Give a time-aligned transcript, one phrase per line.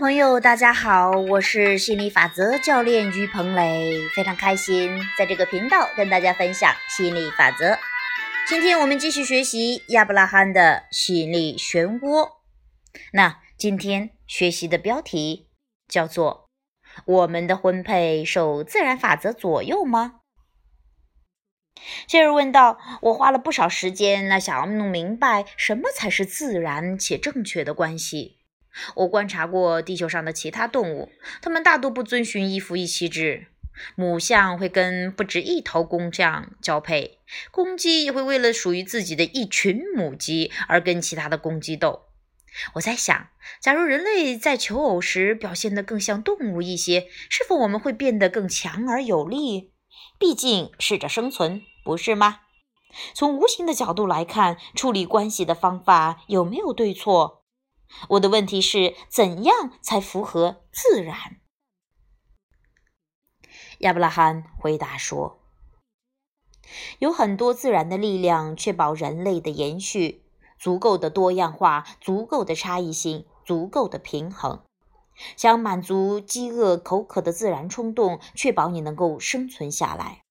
[0.00, 7.78] 朋友，大家好，我是心理法则教练于鹏磊，非常开心在这个频道跟大家分享心理法则。
[8.48, 12.30] 今天我们继续学习亚伯拉罕的吸引力漩涡。
[13.12, 15.50] 那今天学习的标题
[15.86, 16.48] 叫做
[17.04, 20.20] “我们的婚配受自然法则左右吗？”
[22.08, 28.38] 谢尔问道：“我花了不少时间，那想要弄明白什么才是自然且正确的关系。”
[28.96, 31.10] 我观察过地球上的其他动物，
[31.42, 33.48] 它们大多不遵循一夫一妻制。
[33.94, 37.18] 母象会跟不止一头公象交配，
[37.50, 42.02] 公鸡也会为了属于自己的一群母鸡而跟其他的公鸡斗。
[42.74, 43.28] 我在想，
[43.60, 49.72] 假如人类在求偶时表现得更像动物一些，是否我们会变得更强而有力？
[50.18, 52.40] 毕竟适者生存，不是吗？
[53.14, 57.39] 从无形的角度来看，处理关系的方法有没有对错？
[58.10, 61.36] 我的问题是怎样才符合自然？
[63.80, 65.40] 亚伯拉罕回答说
[67.00, 70.22] ：“有很多自然的力量确保人类的延续，
[70.58, 74.62] 足够的多样化，足够的差异性，足够的平衡。
[75.36, 80.22] 想满足饥饿、口渴的自然冲动，确保你能够生存下来；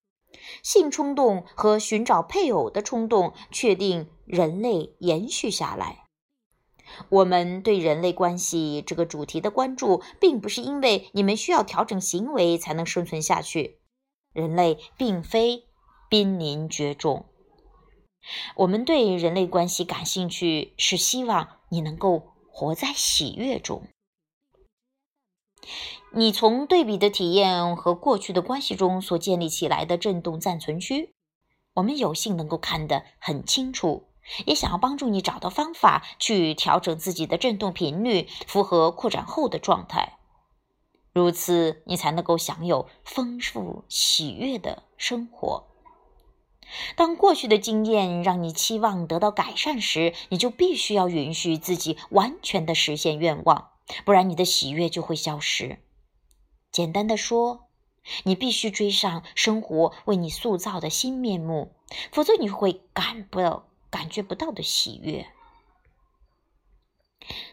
[0.62, 5.99] 性冲动和寻找配偶的冲动，确定人类延续下来。”
[7.08, 13.80] 我们对人类关系这个主题的关注，并不是因为你们需要调整行为才能生存下去。
[14.32, 15.64] 人类并非
[16.08, 17.26] 濒临绝种。
[18.56, 23.84] 我们对人类关系感兴趣，是希望你能够活在喜悦中。
[26.12, 31.14] 你从对比的体验和过去的关系中所建立起来的振动暂存区，
[31.74, 34.09] 我们有幸能够看得很清楚。
[34.46, 40.18] 也想要帮助你找到方法去调整自己的振动频率，符合扩展后的状态，
[41.12, 45.66] 如此你才能够享有丰富喜悦的生活。
[46.94, 53.70] 当过去的经验让你期望得到改善时，你就必须要允许自己完全的实现愿望，
[54.04, 55.80] 不然你的喜悦就会消失。
[56.70, 57.66] 简单的说，
[58.22, 61.74] 你必须追上生活为你塑造的新面目，
[62.12, 63.69] 否则你会感不到。
[63.90, 65.26] 感觉不到的喜悦。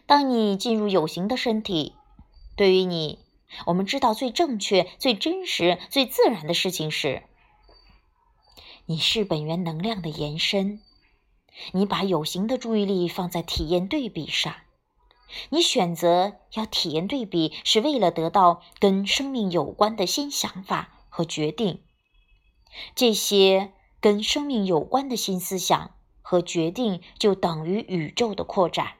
[0.06, 1.94] 当你进入有形的身体，
[2.56, 3.18] 对于你，
[3.66, 7.22] 我们知道最正确、最真实、最自然的事情是：
[8.86, 10.80] 你是本源能量的延伸。
[11.72, 14.54] 你把有形的注意力放在体验对比上。
[15.50, 21.82] 你选择要体验对比，是为了得到跟生命有关的新想法和决定。
[22.94, 25.97] 这些跟生命有关的新思想。
[26.28, 28.96] 和决定就等于宇宙的扩展，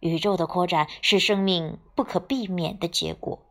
[0.00, 3.46] 宇宙的扩展是生命不可避免的结果。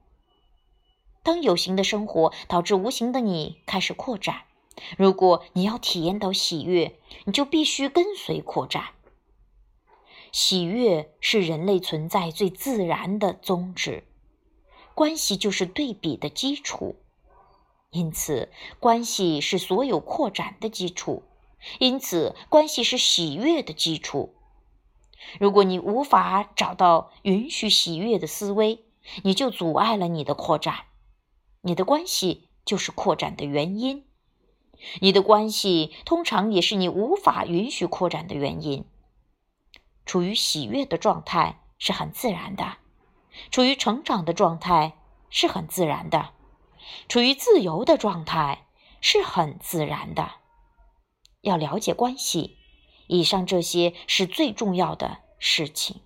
[1.23, 4.41] 当有形的生活导致无形的你开始扩展，
[4.97, 8.87] 如果你要体验到喜悦，你就必须跟随扩展。
[10.33, 14.03] 喜悦是人类存在最自然的宗旨，
[14.93, 16.97] 关系就是对比的基础，
[17.91, 21.23] 因此关系是所有扩展的基础。
[21.79, 24.35] 因此，关系是喜悦的基础。
[25.39, 28.85] 如果你无法找到允许喜悦的思维，
[29.23, 30.85] 你就阻碍了你的扩展。
[31.61, 34.05] 你的关系就是扩展的原因。
[34.99, 38.85] 你的关系通常也是你无法允许扩展的原因。
[40.05, 42.77] 处于喜悦的状态是很自然的，
[43.49, 44.97] 处于成长的状态
[45.29, 46.31] 是很自然的，
[47.09, 48.67] 处于自由的状态
[49.01, 50.33] 是很自然的。
[51.45, 52.57] 要了解关系，
[53.05, 56.01] 以上这些是最重要的事情。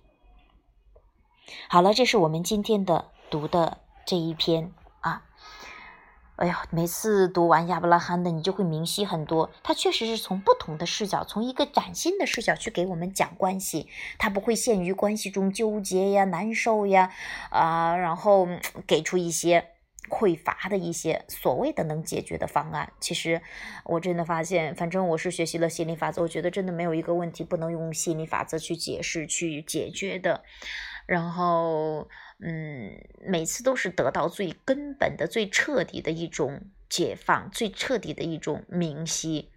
[1.68, 5.24] 好了，这是我们今天的读的这一篇啊。
[6.36, 9.50] 哎呀，每次读完亚伯拉罕的，你就会明晰很多。
[9.62, 13.88] 他确实是从不同的视角，从一个崭新的视角去给我们讲关系。
[14.18, 17.12] 他不会限于关系中纠结呀、难受呀
[17.48, 18.46] 啊，然后
[18.86, 19.70] 给出一些。
[20.10, 23.40] 匮乏的一些所谓的能解决的方案，其实
[23.84, 30.42] 我真的发现，反正我是学习了心理法则，我觉得真的没有一个问题不能用心理法则去解释、去解决的。
[31.06, 32.08] 然后，
[32.40, 39.50] 嗯，每次都是得到最根本的、最彻底的一种解放，最彻底的一种明晰。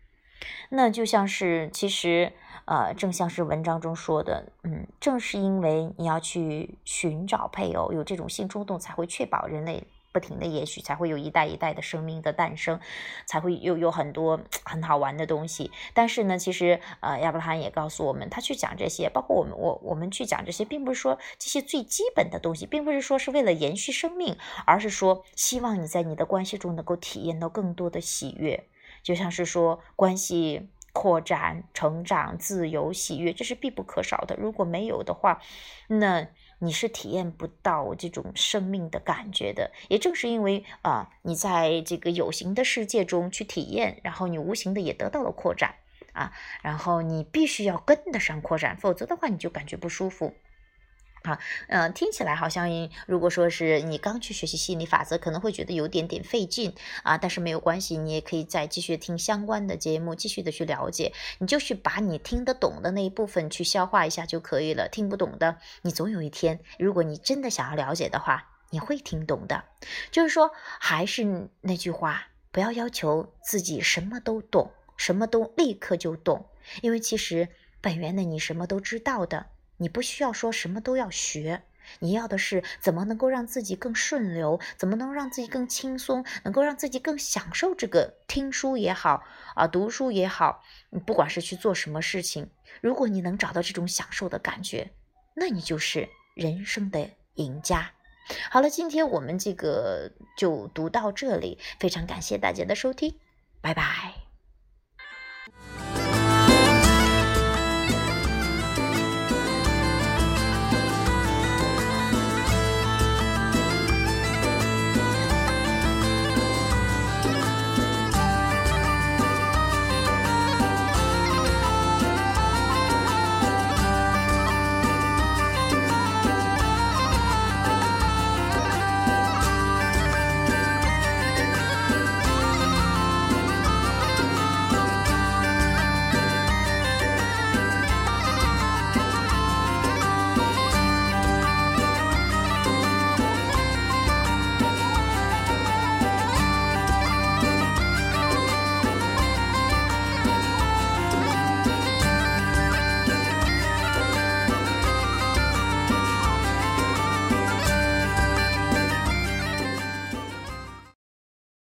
[0.70, 2.34] 那就像是，其实，
[2.66, 9.84] 呃，正像是文章中说的，嗯，正是因为你要去寻找配偶，有这种性冲动，才会确保人类。
[10.14, 12.80] 不停的延续，才会有一代一代的生命的诞生，
[13.26, 15.72] 才会又有很多很好玩的东西。
[15.94, 28.68] 但是呢，其实呃，亚伯拉罕也告诉我们，他去讲这些，包括我们我我们去讲这些，并不是说这些最基本的东西，并不是说是为了延续生命，而是说希望你在你的关系中能够体验到更多的喜悦，
[29.02, 34.38] 就像是说关系扩展、成长、自由、喜悦，这是必不可少的。
[34.38, 35.42] 如果没有的话，
[35.88, 36.28] 那。
[36.60, 45.76] 你是体验不到这种生命的感觉的，也正是因为啊，你在这个有形的世界中去体验，然后你无形的也得到了扩展
[46.14, 46.32] 啊，
[46.62, 50.34] 然后你必须要跟得上扩展，否则的话你就感觉不舒服。
[51.24, 52.70] 啊，嗯，听起来好像，
[53.08, 56.74] 如果说是你刚去学习心理法则，可能会觉得有点点费劲
[57.04, 57.18] 啊。
[57.18, 61.14] 但是没有关系，你也可以再继续听相关的节目，继续的去了解。
[61.40, 64.90] 你就去把你听得懂的那一部分去消化一下就可以了。
[64.90, 69.64] 听不懂的，你总有一天，如果你真的想要了解的话，你会听懂的。
[70.12, 76.48] 就是说，还是那句话，不要要求自己什么都懂，什么都立刻就懂，
[76.82, 77.48] 因为其实
[77.80, 79.46] 本源的你什么都知道的。
[79.78, 81.64] 你不需要说什么都要学，
[82.00, 89.24] 你要的是怎么能够让自己更顺流，怎么能让自己更轻松，能够让自己更享受这个听书也好
[89.56, 90.64] 啊，读书也好，
[91.06, 92.50] 不管是去做什么事情，
[92.82, 94.92] 如果你能找到这种享受的感觉，
[95.36, 97.92] 那你就是人生的赢家。
[98.50, 103.20] 好了，今天我们这个就读到这里，非常感谢大家的收听，
[103.60, 104.23] 拜拜。